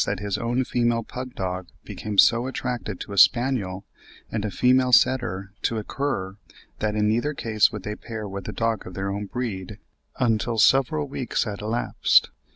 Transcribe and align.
that 0.03 0.19
his 0.19 0.35
own 0.35 0.63
female 0.63 1.03
pug 1.03 1.35
dog 1.35 1.67
became 1.83 2.17
so 2.17 2.47
attached 2.47 2.99
to 2.99 3.13
a 3.13 3.19
spaniel, 3.19 3.85
and 4.31 4.43
a 4.43 4.49
female 4.49 4.91
setter 4.91 5.53
to 5.61 5.77
a 5.77 5.83
cur, 5.83 6.37
that 6.79 6.95
in 6.95 7.07
neither 7.07 7.35
case 7.35 7.71
would 7.71 7.83
they 7.83 7.93
pair 7.93 8.27
with 8.27 8.47
a 8.47 8.51
dog 8.53 8.87
of 8.87 8.95
their 8.95 9.11
own 9.11 9.27
breed 9.27 9.77
until 10.19 10.57
several 10.57 11.07
weeks 11.07 11.43
had 11.43 11.61
elapsed. 11.61 12.31